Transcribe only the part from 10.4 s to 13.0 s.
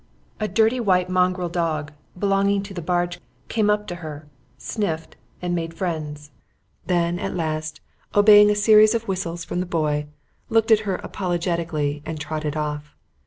looked at her apologetically and trotted off.